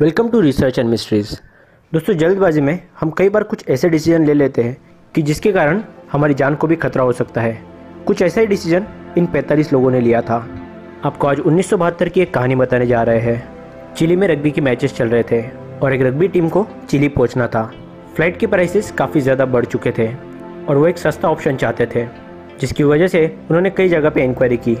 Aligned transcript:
Welcome 0.00 0.28
to 0.28 0.40
research 0.40 0.78
and 0.78 0.88
mysteries. 0.90 1.28
दोस्तों, 1.92 2.14
जल्दबाजी 2.14 2.60
में 2.60 2.78
हम 3.00 3.10
कई 3.10 3.28
बार 3.28 3.42
कुछ 3.42 3.68
ऐसे 3.68 3.88
डिसीज़न 3.88 4.24
ले 4.26 4.34
लेते 4.34 4.62
हैं 4.62 4.76
कि 5.14 5.22
जिसके 5.22 5.52
कारण 5.52 5.80
हमारी 6.12 6.34
जान 6.34 6.54
को 6.54 6.66
भी 6.66 6.76
खतरा 6.76 7.02
हो 7.02 7.12
सकता 7.12 7.40
है। 7.40 7.62
कुछ 8.06 8.22
ऐसा 8.22 8.40
ही 8.40 8.46
डिसीज़न 8.46 8.86
इन 9.18 9.26
45 9.26 9.72
लोगों 9.72 9.90
ने 9.90 10.00
लिया 10.00 10.20
था। 10.20 10.36
आपको 11.04 11.26
आज 11.26 11.40
उन्नीस 11.40 11.70
सौ 11.70 11.76
बहत्तर 11.76 12.08
की 12.08 12.20
एक 12.20 12.34
कहानी 12.34 12.54
बताने 12.54 12.86
जा 12.86 13.02
रहे 13.02 13.20
हैं। 13.20 13.94
चिली 13.94 14.16
में 14.16 14.26
रग्बी 14.28 14.50
के 14.50 14.60
मैचेस 14.60 14.94
चल 14.94 15.08
रहे 15.08 15.22
थे 15.22 15.42
और 15.82 15.94
एक 15.94 16.02
रग्बी 16.02 16.28
टीम 16.28 16.48
को 16.48 16.66
चिली 16.90 17.08
पहुँचना 17.08 17.46
था। 17.46 17.64
फ़्लाइट 18.16 18.36
के 18.36 18.46
प्राइसेस 18.46 18.90
काफ़ी 18.90 19.20
ज़्यादा 19.20 19.46
बढ़ 19.46 19.64
चुके 19.64 19.92
थे 19.98 20.08
और 20.66 20.76
वो 20.76 20.86
एक 20.86 20.98
सस्ता 20.98 21.28
ऑप्शन 21.28 21.56
चाहते 21.56 21.86
थे, 21.86 22.06
जिसकी 22.60 22.84
वजह 22.84 23.08
से 23.08 23.26
उन्होंने 23.40 23.70
कई 23.70 23.88
जगह 23.88 24.10
पे 24.10 24.24
इंक्वायरी 24.24 24.56
की। 24.58 24.76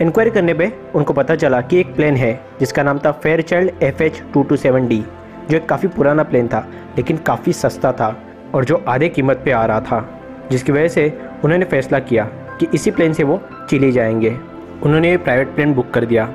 इंक्वायरी 0.00 0.30
करने 0.30 0.54
पे 0.54 0.72
उनको 0.94 1.12
पता 1.12 1.34
चला 1.36 1.60
कि 1.60 1.78
एक 1.80 1.94
प्लेन 1.94 2.16
है, 2.16 2.40
जिसका 2.60 2.82
नाम 2.82 2.98
था 2.98 3.10
Fairchild 3.40 3.82
F 3.82 4.02
H 4.02 4.22
two 4.34 4.42
two 4.42 4.56
seven 4.56 4.86
D 4.88 5.04
जो 5.50 5.56
एक 5.56 5.68
काफ़ी 5.68 5.88
पुराना 5.88 6.22
प्लेन 6.22 6.48
था, 6.48 6.66
लेकिन 6.96 7.16
काफ़ी 7.16 7.52
सस्ता 7.52 7.92
था 7.92 8.16
और 8.54 8.64
जो 8.64 8.82
आधे 8.88 9.08
कीमत 9.08 9.42
पे 9.44 9.50
आ 9.50 9.64
रहा 9.66 9.80
था, 9.80 10.20
जिसकी 10.50 10.72
वजह 10.72 10.88
से 10.88 11.06
उन्होंने 11.44 11.64
फैसला 11.64 11.98
किया 11.98 12.24
कि 12.60 12.66
इसी 12.74 12.90
प्लेन 12.90 13.12
से 13.12 13.24
वो 13.24 13.40
चिली 13.70 13.92
जाएँगे। 13.92 14.36
उन्होंने 14.82 15.10
ये 15.10 15.16
प्राइवेट 15.16 15.54
प्लेन 15.54 15.74
बुक 15.74 15.90
कर 15.90 16.04
दिया 16.04 16.28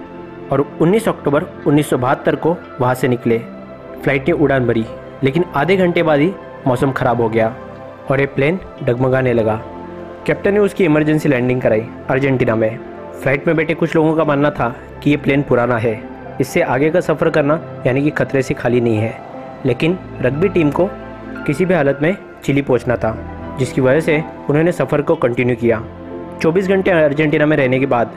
और 0.51 0.65
19 0.81 1.07
अक्टूबर 1.07 1.45
उन्नीस 1.67 1.89
सौ 1.89 1.97
बहत्तर 1.97 2.35
को 2.35 2.57
वहाँ 2.81 2.93
से 2.95 3.07
निकले। 3.07 3.39
फ़्लाइट 4.03 4.27
ने 4.27 4.33
उड़ान 4.33 4.67
भरी, 4.67 4.85
लेकिन 5.23 5.45
आधे 5.55 5.77
घंटे 5.77 6.03
बाद 6.03 6.19
ही 6.19 6.33
मौसम 6.67 6.91
ख़राब 6.91 7.21
हो 7.21 7.29
गया 7.29 7.55
और 8.11 8.19
ये 8.19 8.25
प्लेन 8.25 8.59
डगमगाने 8.83 9.33
लगा। 9.33 9.61
कैप्टन 10.27 10.53
ने 10.53 10.59
उसकी 10.59 10.85
इमरजेंसी 10.85 11.29
लैंडिंग 11.29 11.61
कराई 11.61 11.87
अर्जेंटीना 12.09 12.55
में। 12.55 12.88
फ़्लाइट 13.19 13.47
में 13.47 13.55
बैठे 13.55 13.73
कुछ 13.73 13.95
लोगों 13.95 14.15
का 14.15 14.23
मानना 14.23 14.49
था 14.51 14.67
कि 15.03 15.09
ये 15.09 15.17
प्लेन 15.17 15.41
पुराना 15.43 15.77
है। 15.77 15.93
इससे 16.41 16.61
आगे 16.63 16.89
का 16.89 16.99
सफ़र 16.99 17.29
करना 17.29 17.59
यानी 17.85 18.01
कि 18.01 18.09
खतरे 18.09 18.41
से 18.41 18.53
खाली 18.53 18.81
नहीं 18.81 18.97
है। 18.97 19.13
लेकिन 19.65 19.97
रग्बी 20.21 20.49
टीम 20.49 20.69
को 20.71 20.87
किसी 21.45 21.65
भी 21.65 21.73
हालत 21.73 21.99
में 22.01 22.15
चिली 22.43 22.61
पहुँचना 22.61 22.95
था, 22.95 23.15
जिसकी 23.59 23.81
वजह 23.81 23.99
से 23.99 24.17
उन्होंने 24.49 24.71
सफ़र 24.71 25.01
को 25.01 25.15
कंटिन्यू 25.15 25.55
किया। 25.55 25.81
24 26.41 26.67
घंटे 26.67 26.91
अर्जेंटीना 26.93 27.45
में 27.45 27.55
रहने 27.57 27.79
के 27.79 27.85
बाद 27.85 28.13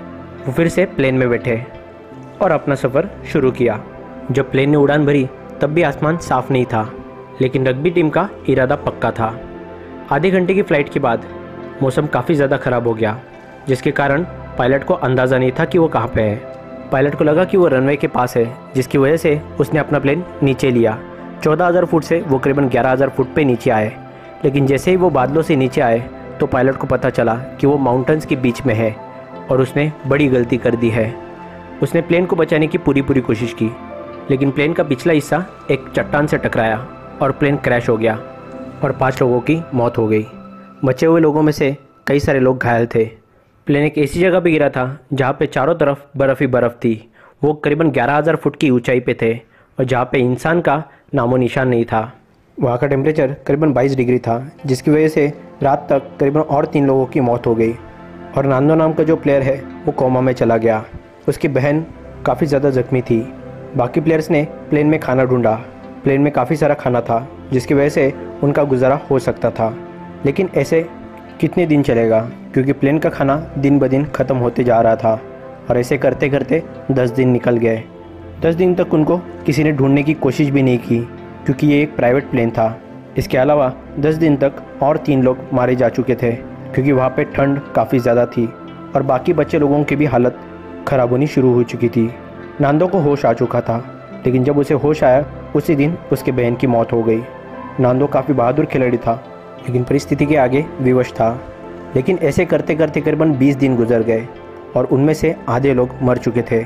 वो 0.46 0.52
फिर 0.52 0.68
से 0.68 0.84
प्लेन 0.86 1.14
में 1.14 1.28
बैठे 1.30 1.62
और 2.42 2.50
अपना 2.50 2.74
सफ़र 2.74 3.08
शुरू 3.32 3.50
किया। 3.52 3.80
जब 4.30 4.50
प्लेन 4.50 4.70
ने 4.70 4.76
उड़ान 4.76 5.06
भरी, 5.06 5.28
तब 5.60 5.70
भी 5.70 5.82
आसमान 5.82 6.16
साफ़ 6.18 6.52
नहीं 6.52 6.64
था, 6.64 6.88
लेकिन 7.40 7.66
रग्बी 7.66 7.90
टीम 7.90 8.10
का 8.10 8.28
इरादा 8.48 8.76
पक्का 8.78 9.10
था। 9.10 9.34
आधे 10.12 10.30
घंटे 10.30 10.54
की 10.54 10.62
फ़्लाइट 10.62 10.88
के 10.88 11.00
बाद 11.00 11.26
मौसम 11.82 12.06
काफ़ी 12.08 12.34
ज़्यादा 12.34 12.56
ख़राब 12.56 12.86
हो 12.88 12.94
गया, 12.94 13.18
जिसके 13.68 13.90
कारण 13.92 14.26
पायलट 14.58 14.84
को 14.84 14.94
अंदाज़ा 14.94 15.38
नहीं 15.38 15.52
था 15.52 15.64
कि 15.64 15.78
वो 15.78 15.88
कहाँ 15.88 16.08
पे 16.14 16.22
है। 16.22 16.36
पायलट 16.90 17.14
को 17.14 17.24
लगा 17.24 17.44
कि 17.44 17.56
वो 17.56 17.68
रनवे 17.68 17.96
के 17.96 18.06
पास 18.08 18.36
है, 18.36 18.44
जिसकी 18.74 18.98
वजह 18.98 19.16
से 19.16 19.40
उसने 19.60 19.80
अपना 19.80 19.98
प्लेन 19.98 20.24
नीचे 20.42 20.70
लिया। 20.70 20.98
चौदह 21.44 21.66
हज़ार 21.66 21.84
फुट 21.84 22.04
से 22.04 22.20
वो 22.20 22.38
करीबन 22.38 22.68
ग्यारह 22.68 22.90
हज़ार 22.90 23.08
फुट 23.08 23.34
पे 23.34 23.44
नीचे 23.44 23.70
आए। 23.70 23.92
लेकिन 24.44 24.66
जैसे 24.66 24.90
ही 24.90 24.96
वो 24.96 25.10
बादलों 25.10 25.42
से 25.42 25.56
नीचे 25.56 25.80
आए 25.80 25.98
तो 26.40 26.46
पायलट 26.46 26.76
को 26.76 26.86
पता 26.86 27.10
चला 27.10 27.34
कि 27.60 27.66
वो 27.66 27.76
माउंटेन्स 27.78 28.26
के 28.26 28.36
बीच 28.36 28.64
में 28.66 28.74
है, 28.74 28.94
और 29.50 29.60
उसने 29.60 29.90
बड़ी 30.06 30.28
गलती 30.28 30.56
कर 30.56 30.76
दी 30.76 30.88
है। 30.90 31.14
उसने 31.82 32.00
प्लेन 32.00 32.26
को 32.26 32.36
बचाने 32.36 32.66
की 32.66 32.78
पूरी 32.78 33.02
पूरी 33.02 33.20
कोशिश 33.20 33.52
की, 33.52 33.70
लेकिन 34.30 34.50
प्लेन 34.50 34.72
का 34.72 34.84
पिछला 34.84 35.12
हिस्सा 35.12 35.44
एक 35.70 35.88
चट्टान 35.96 36.26
से 36.26 36.38
टकराया, 36.38 36.76
और 37.22 37.32
प्लेन 37.32 37.56
क्रैश 37.56 37.88
हो 37.88 37.96
गया, 37.96 38.14
और 38.84 38.92
पाँच 38.92 39.20
लोगों 39.22 39.40
की 39.40 39.60
मौत 39.74 39.98
हो 39.98 40.06
गई। 40.08 40.26
बचे 40.84 41.06
हुए 41.06 41.20
लोगों 41.20 41.42
में 41.42 41.52
से 41.52 41.76
कई 42.06 42.20
सारे 42.20 42.40
लोग 42.40 42.58
घायल 42.58 42.86
थे। 42.94 43.04
प्लेन 43.66 43.84
एक 43.84 43.98
ऐसी 43.98 44.20
जगह 44.20 44.40
पर 44.40 44.50
गिरा 44.50 44.68
था, 44.68 44.98
जहाँ 45.12 45.32
पे 45.32 45.46
चारों 45.46 45.74
तरफ़ 45.74 45.98
बर्फ़ 46.18 46.40
ही 46.40 46.46
बर्फ़ 46.46 46.72
थी। 46.74 46.94
वो 47.42 47.52
करीबन 47.54 47.90
ग्यारह 47.90 48.16
हज़ार 48.16 48.36
फुट 48.36 48.56
की 48.56 48.70
ऊंचाई 48.70 49.00
पे 49.00 49.14
थे 49.14 49.32
और 49.78 49.84
जहाँ 49.84 50.04
पे 50.04 50.18
इंसान 50.18 50.60
का 50.60 50.82
नामो 51.14 51.36
निशान 51.36 51.68
नहीं 51.68 51.84
था। 51.84 52.00
वहाँ 52.58 52.78
का 52.78 52.86
टेम्परेचर 52.86 53.34
करीबन 53.46 53.72
22 53.72 53.94
डिग्री 53.96 54.18
था, 54.18 54.52
जिसकी 54.66 54.90
वजह 54.90 55.08
से 55.08 55.26
रात 55.62 55.86
तक 55.90 56.08
करीबन 56.20 56.40
और 56.40 56.66
तीन 56.66 56.86
लोगों 56.86 57.06
की 57.06 57.20
मौत 57.20 57.46
हो 57.46 57.54
गई 57.54 57.72
और 58.36 58.46
नांदो 58.46 58.74
नाम 58.74 58.92
का 58.92 59.04
जो 59.04 59.16
प्लेयर 59.16 59.42
है, 59.42 59.56
वो 59.86 59.92
कोमा 59.92 60.20
में 60.20 60.32
चला 60.32 60.56
गया। 60.56 60.84
उसकी 61.28 61.48
बहन 61.48 61.84
काफ़ी 62.26 62.46
ज़्यादा 62.46 62.70
जख्मी 62.70 63.02
थी। 63.02 63.20
बाकी 63.76 64.00
प्लेयर्स 64.00 64.30
ने 64.30 64.42
प्लेन 64.70 64.86
में 64.86 64.98
खाना 65.00 65.24
ढूंढा। 65.24 65.54
प्लेन 66.04 66.20
में 66.20 66.32
काफ़ी 66.32 66.56
सारा 66.56 66.74
खाना 66.74 67.00
था, 67.00 67.26
जिसकी 67.52 67.74
वजह 67.74 67.88
से 67.88 68.12
उनका 68.42 68.64
गुजारा 68.64 69.00
हो 69.10 69.18
सकता 69.18 69.50
था। 69.50 69.74
लेकिन 70.26 70.48
ऐसे 70.56 70.86
कितने 71.40 71.66
दिन 71.66 71.82
चलेगा? 71.82 72.20
क्योंकि 72.52 72.72
प्लेन 72.72 72.98
का 72.98 73.10
खाना 73.10 73.36
दिन 73.58 73.78
ब 73.78 73.86
दिन 73.86 74.04
ख़त्म 74.06 74.36
होते 74.36 74.64
जा 74.64 74.80
रहा 74.80 74.96
था 74.96 75.20
और 75.70 75.78
ऐसे 75.78 75.98
करते 75.98 76.28
करते 76.28 76.62
दस 76.90 77.10
दिन 77.10 77.28
निकल 77.28 77.56
गए। 77.56 77.82
दस 78.42 78.54
दिन 78.54 78.74
तक 78.74 78.94
उनको 78.94 79.16
किसी 79.46 79.64
ने 79.64 79.72
ढूँढने 79.72 80.02
की 80.02 80.14
कोशिश 80.14 80.48
भी 80.48 80.62
नहीं 80.62 80.78
की, 80.78 80.98
क्योंकि 81.44 81.66
ये 81.66 81.82
एक 81.82 81.96
प्राइवेट 81.96 82.30
प्लेन 82.30 82.50
था। 82.50 82.76
इसके 83.18 83.38
अलावा 83.38 83.72
दस 83.98 84.14
दिन 84.14 84.36
तक 84.36 84.62
और 84.82 84.96
तीन 84.96 85.22
लोग 85.22 85.38
मारे 85.52 85.76
जा 85.76 85.88
चुके 85.88 86.14
थे, 86.14 86.32
क्योंकि 86.32 86.92
वहाँ 86.92 87.08
पे 87.10 87.24
ठंड 87.26 87.60
काफ़ी 87.74 87.98
ज़्यादा 87.98 88.26
थी 88.26 88.46
और 88.94 89.02
बाकी 89.02 89.32
बच्चे 89.32 89.58
लोगों 89.58 89.82
की 89.84 89.96
भी 89.96 90.06
हालत 90.06 90.38
ख़राब 90.88 91.10
होनी 91.10 91.26
शुरू 91.26 91.52
हो 91.54 91.62
चुकी 91.64 91.88
थी। 91.88 92.10
नांदो 92.60 92.86
को 92.88 92.98
होश 93.00 93.24
आ 93.24 93.32
चुका 93.32 93.60
था, 93.60 93.78
लेकिन 94.26 94.44
जब 94.44 94.58
उसे 94.58 94.74
होश 94.76 95.04
आया, 95.04 95.24
उसी 95.56 95.74
दिन 95.76 95.96
उसके 96.12 96.32
बहन 96.32 96.56
की 96.56 96.66
मौत 96.66 96.92
हो 96.92 97.02
गई। 97.02 97.22
नांदो 97.80 98.06
काफ़ी 98.06 98.34
बहादुर 98.34 98.64
खिलाड़ी 98.64 98.96
था 98.96 99.22
लेकिन 99.58 99.84
परिस्थिति 99.84 100.26
के 100.26 100.36
आगे 100.36 100.64
विवश 100.80 101.12
था। 101.12 101.30
लेकिन 101.96 102.18
ऐसे 102.22 102.44
करते 102.44 102.74
करते 102.74 103.00
करीबन 103.00 103.32
20 103.32 103.56
दिन 103.56 103.76
गुजर 103.76 104.02
गए 104.02 104.26
और 104.76 104.84
उनमें 104.84 105.14
से 105.14 105.34
आधे 105.48 105.74
लोग 105.74 105.90
मर 106.02 106.18
चुके 106.18 106.42
थे। 106.42 106.62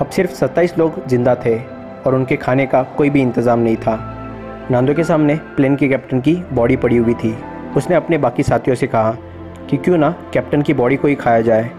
अब 0.00 0.06
सिर्फ़ 0.06 0.34
27 0.34 0.78
लोग 0.78 1.06
ज़िंदा 1.08 1.34
थे 1.34 1.58
और 2.06 2.14
उनके 2.14 2.36
खाने 2.36 2.66
का 2.66 2.82
कोई 2.82 3.10
भी 3.10 3.20
इंतज़ाम 3.20 3.58
नहीं 3.58 3.76
था। 3.76 3.96
नांदो 4.70 4.94
के 4.94 5.04
सामने 5.04 5.34
प्लेन 5.56 5.76
के 5.76 5.88
कैप्टन 5.88 6.20
की 6.20 6.34
बॉडी 6.52 6.76
पड़ी 6.76 6.96
हुई 6.96 7.14
थी। 7.14 7.34
उसने 7.76 7.96
अपने 7.96 8.18
बाकी 8.18 8.42
साथियों 8.42 8.76
से 8.76 8.86
कहा 8.86 9.16
कि 9.70 9.76
क्यों 9.76 9.98
ना 9.98 10.10
कैप्टन 10.32 10.62
की 10.62 10.74
बॉडी 10.74 10.96
को 10.96 11.08
ही 11.08 11.14
खाया 11.14 11.40
जाए। 11.40 11.70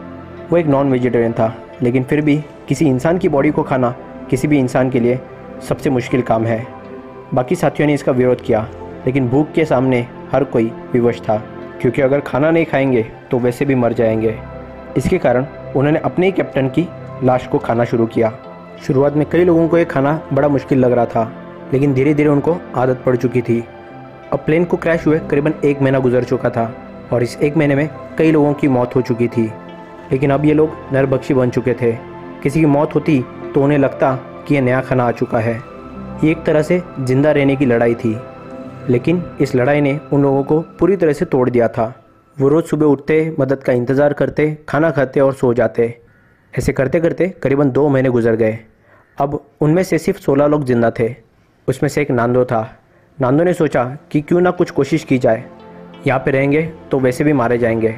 वो 0.52 0.58
एक 0.58 0.68
नॉन 0.68 0.92
वेजिटेरियन 0.92 1.34
था, 1.34 1.54
लेकिन 1.82 2.04
फिर 2.04 2.22
भी 2.22 2.44
किसी 2.68 2.86
इंसान 2.86 3.18
की 3.18 3.30
बॉडी 3.30 3.52
को 3.52 3.64
खाना 3.64 3.96
किसी 4.30 4.48
भी 4.48 4.60
इंसान 4.60 4.90
के 4.90 5.00
लिए 5.00 5.20
सबसे 5.68 5.90
मुश्किल 5.90 6.22
काम 6.22 6.46
है। 6.46 6.66
बाकी 7.34 7.56
साथियों 7.56 7.88
ने 7.88 7.94
इसका 7.94 8.12
विरोध 8.12 8.42
किया, 8.42 8.68
लेकिन 9.06 9.30
भूख 9.30 9.52
के 9.52 9.66
सामने 9.66 10.08
हर 10.34 10.44
कोई 10.44 10.72
विवश 10.94 11.22
था, 11.22 11.38
क्योंकि 11.82 12.02
अगर 12.02 12.20
खाना 12.22 12.52
नहीं 12.52 12.66
खाएँगे 12.66 13.04
तो 13.32 13.40
वैसे 13.40 13.66
भी 13.66 13.76
मर 13.76 13.94
जाएँगे। 13.94 14.36
इसके 14.98 15.18
कारण 15.18 15.46
उन्होंने 15.76 16.00
अपने 16.00 16.26
ही 16.26 16.32
कैप्टन 16.32 16.68
की 16.70 16.88
लाश 17.24 17.48
को 17.48 17.58
खाना 17.58 17.84
शुरू 17.84 18.06
किया। 18.06 18.32
शुरुआत 18.88 19.16
में 19.16 19.26
कई 19.30 19.44
लोगों 19.46 19.68
को 19.68 19.78
ये 19.78 19.86
खाना 19.86 20.20
बड़ा 20.34 20.48
मुश्किल 20.48 20.80
लग 20.80 20.92
रहा 20.92 21.06
था, 21.06 21.32
लेकिन 21.74 21.94
धीरे 21.94 22.14
धीरे 22.14 22.30
उनको 22.30 22.58
आदत 22.76 23.04
पड़ 23.06 23.16
चुकी 23.16 23.42
थी। 23.42 23.64
अब 24.34 24.40
प्लेन 24.40 24.66
को 24.66 24.78
क्रैश 24.78 25.06
हुए 25.08 25.20
करीबन 25.32 25.54
एक 25.66 25.82
महीना 25.82 26.00
गुजर 26.00 26.24
चुका 26.24 26.50
था, 26.50 26.74
और 27.14 27.24
इस 27.24 27.38
एक 27.38 27.58
महीने 27.58 27.76
में 27.76 27.90
कई 28.18 28.32
लोगों 28.32 28.54
की 28.54 28.68
मौत 28.68 28.96
हो 28.96 29.02
चुकी 29.02 29.28
थी। 29.28 29.52
लेकिन 30.12 30.32
अब 30.32 30.46
ये 30.46 30.54
लोग 30.54 30.76
नरबक्षी 30.94 31.34
बन 31.34 31.50
चुके 31.50 31.74
थे। 31.74 31.92
किसी 32.44 32.60
की 32.60 32.66
मौत 32.66 32.96
होती 32.96 33.24
तो 33.54 33.64
उन्हें 33.64 33.78
लगता 33.78 34.14
कि 34.48 34.56
यह 34.56 34.62
नया 34.62 34.82
खाना 34.82 35.04
आ 35.04 35.12
चुका 35.12 35.40
है। 35.40 35.54
ये 36.24 36.32
एक 36.32 36.44
तरह 36.44 36.62
से 36.62 36.82
ज़िंदा 37.00 37.32
रहने 37.32 37.56
की 37.56 37.66
लड़ाई 37.66 37.96
थी। 37.96 38.18
लेकिन 38.90 39.24
इस 39.42 39.56
लड़ाई 39.56 39.82
ने 39.82 40.00
उन 40.14 40.22
लोगों 40.22 40.44
को 40.44 40.60
पूरी 40.80 40.96
तरह 40.96 41.14
से 41.14 41.26
तोड़ 41.26 41.50
दिया 41.50 41.68
था। 41.68 41.94
वो 42.38 42.48
रोज़ 42.48 42.66
सुबह 42.66 42.86
उठते, 42.86 43.36
मदद 43.40 43.64
का 43.64 43.74
इंतज़ार 43.74 44.14
करते, 44.14 44.58
खाना 44.70 44.92
खाते 44.92 45.20
और 45.20 45.34
सो 45.34 45.54
जाते। 45.54 45.98
ऐसे 46.54 46.74
करते 46.74 47.00
करते 47.00 47.28
करीबन 47.44 47.72
दो 47.72 47.88
महीने 47.90 48.10
गुजर 48.10 48.36
गए। 48.36 48.58
अब 49.18 49.40
उनमें 49.62 49.84
से 49.84 49.98
सिर्फ़ 49.98 50.20
सोलह 50.20 50.48
लोग 50.48 50.64
ज़िंदा 50.66 50.92
थे। 51.00 51.16
उसमें 51.68 51.90
से 51.90 52.02
एक 52.02 52.12
नांदो 52.12 52.46
था। 52.46 52.62
नांदो 53.22 53.44
ने 53.44 53.54
सोचा 53.54 53.84
कि 54.12 54.22
क्यों 54.22 54.42
ना 54.42 54.52
कुछ 54.52 54.72
कोशिश 54.72 55.04
की 55.04 55.18
जाए। 55.18 55.44
यहाँ 56.08 56.20
पे 56.20 56.32
रहेंगे 56.32 56.62
तो 56.92 57.00
वैसे 57.00 57.24
भी 57.24 57.34
मारे 57.34 57.58
जाएँगे। 57.58 57.96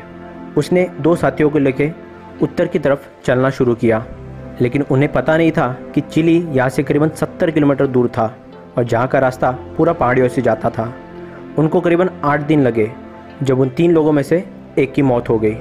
उसने 0.58 0.90
दो 1.02 1.16
साथियों 1.16 1.50
को 1.50 1.60
लेके 1.60 1.90
उत्तर 2.42 2.68
की 2.68 2.80
तरफ़ 2.80 3.08
चलना 3.26 3.50
शुरू 3.50 3.76
किया। 3.76 4.06
लेकिन 4.62 4.82
उन्हें 4.82 5.12
पता 5.12 5.38
नहीं 5.38 5.52
था 5.52 5.68
कि 5.96 6.02
चिली 6.02 6.38
यहाँ 6.50 6.70
से 6.70 6.84
करीबन 6.84 7.10
सत्तर 7.10 7.52
किलोमीटर 7.52 7.88
दूर 7.88 8.08
था। 8.08 8.28
और 8.78 8.84
जहाँ 8.84 9.08
का 9.08 9.20
रास्ता 9.20 9.52
पूरा 9.52 9.94
पहाड़ियों 9.94 10.28
से 10.28 10.42
जाता 10.42 10.70
था। 10.70 10.94
उनको 11.58 11.82
करीबन 11.82 12.10
आठ 12.24 12.42
दिन 12.42 12.62
लगे, 12.62 12.92
जब 13.44 13.60
उन 13.60 13.70
तीन 13.70 13.92
लोगों 13.92 14.12
में 14.12 14.24
से 14.24 14.44
एक 14.78 14.94
की 14.94 15.02
मौत 15.02 15.30
हो 15.30 15.40
गई। 15.40 15.56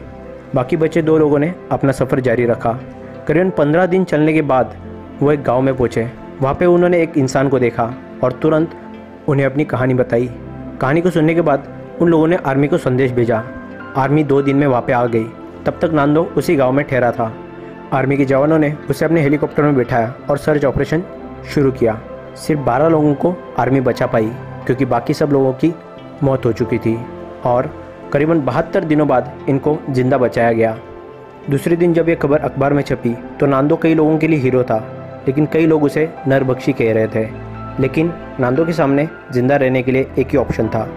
बाकी 0.54 0.76
बचे 0.76 1.02
दो 1.02 1.18
लोगों 1.18 1.38
ने 1.38 1.54
अपना 1.72 1.92
सफ़र 1.92 2.20
जारी 2.20 2.46
रखा। 2.46 2.72
करीबन 3.28 3.50
पंद्रह 3.50 3.86
दिन 3.86 4.04
चलने 4.04 4.32
के 4.32 4.42
बाद 4.42 4.76
वो 5.20 5.32
एक 5.32 5.42
गाँव 5.42 5.60
में 5.60 5.76
पहुँचे। 5.76 6.10
वहाँ 6.42 6.54
पे 6.54 6.66
उन्होंने 6.66 7.02
एक 7.02 7.18
इंसान 7.18 7.48
को 7.48 7.58
देखा 7.58 7.94
और 8.24 8.32
तुरंत 8.32 8.70
उन्हें 9.28 9.46
अपनी 9.46 9.64
कहानी 9.64 9.94
बताई। 9.94 10.30
कहानी 10.80 11.00
को 11.00 11.10
सुनने 11.10 11.34
के 11.34 11.40
बाद 11.40 11.68
उन 12.00 12.08
लोगों 12.08 12.26
ने 12.26 12.36
आर्मी 12.36 12.68
को 12.68 12.78
संदेश 12.78 13.12
भेजा। 13.12 13.42
आर्मी 13.96 14.24
दो 14.24 14.42
दिन 14.42 14.56
में 14.56 14.66
वहाँ 14.66 14.82
पे 14.82 14.92
आ 14.92 15.06
गई। 15.06 15.24
तब 15.66 15.78
तक 15.82 15.90
नांदो 15.92 16.22
उसी 16.36 16.56
गाँव 16.56 16.72
में 16.72 16.84
ठहरा 16.86 17.12
था। 17.12 17.32
आर्मी 17.92 18.16
के 18.16 18.24
जवानों 18.24 18.58
ने 18.58 18.76
उसे 18.90 19.04
अपने 19.04 19.20
हेलीकॉप्टर 19.20 19.62
में 19.62 19.76
बिठाया 19.76 20.14
और 20.30 20.38
सर्च 20.38 20.64
ऑपरेशन 20.64 21.02
शुरू 21.54 21.72
किया। 21.72 22.00
सिर्फ़ 22.36 22.60
12 22.62 22.88
लोगों 22.88 23.14
को 23.14 23.34
आर्मी 23.58 23.80
बचा 23.80 24.06
पाई, 24.06 24.30
क्योंकि 24.66 24.84
बाकी 24.84 25.14
सब 25.14 25.32
लोगों 25.32 25.52
की 25.54 25.72
मौत 26.22 26.46
हो 26.46 26.52
चुकी 26.52 26.78
थी 26.78 26.98
और 27.46 27.70
करीबन 28.12 28.40
बहत्तर 28.40 28.84
दिनों 28.84 29.06
बाद 29.08 29.32
इनको 29.48 29.78
ज़िंदा 29.90 30.18
बचाया 30.18 30.52
गया। 30.52 30.76
दूसरे 31.50 31.76
दिन 31.76 31.94
जब 31.94 32.08
यह 32.08 32.14
खबर 32.14 32.40
अखबार 32.40 32.72
में 32.72 32.82
छपी 32.82 33.14
तो 33.40 33.46
नांदो 33.46 33.76
कई 33.76 33.94
लोगों 33.94 34.18
के 34.18 34.28
लिए 34.28 34.38
हीरो 34.40 34.62
था, 34.62 34.78
लेकिन 35.26 35.46
कई 35.46 35.66
लोग 35.66 35.84
उसे 35.84 36.08
नरबख्शी 36.28 36.72
कह 36.72 36.92
रहे 36.92 37.08
थे। 37.08 37.26
लेकिन 37.80 38.12
नांदो 38.40 38.64
के 38.64 38.72
सामने 38.72 39.08
ज़िंदा 39.32 39.56
रहने 39.56 39.82
के 39.82 39.92
लिए 39.92 40.06
एक 40.18 40.28
ही 40.28 40.38
ऑप्शन 40.38 40.68
था, 40.68 40.88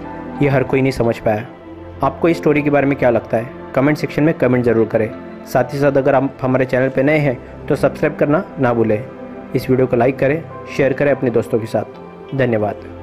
ये 0.42 0.50
हर 0.50 0.64
कोई 0.64 0.82
नहीं 0.82 0.92
समझ 0.94 1.18
पाया। 1.20 1.46
आपको 2.04 2.30
इस 2.30 2.38
स्टोरी 2.38 2.62
के 2.62 2.70
बारे 2.70 2.88
में 2.88 2.98
क्या 2.98 3.10
लगता 3.10 3.38
है? 3.38 3.50
कमेंट 3.76 3.98
सेक्शन 3.98 4.24
में 4.24 4.34
कमेंट 4.36 4.66
ज़रूर 4.66 4.88
करें। 4.88 5.10
साथ 5.46 5.74
ही 5.74 5.80
साथ 5.80 5.98
अगर 5.98 6.16
आप 6.16 6.38
हमारे 6.42 6.66
चैनल 6.66 6.90
पर 6.90 7.04
नए 7.04 7.18
हैं 7.20 7.38
तो 7.68 7.76
सब्सक्राइब 7.76 8.16
करना 8.16 8.44
ना 8.60 8.74
भूलें। 8.74 9.02
इस 9.56 9.70
वीडियो 9.70 9.88
को 9.88 9.96
लाइक 9.96 10.20
करें 10.20 10.44
शेयर 10.78 10.94
करें 10.94 11.12
अपने 11.12 11.30
दोस्तों 11.30 11.60
के 11.60 11.66
साथ। 11.66 12.38
धन्यवाद। 12.38 12.97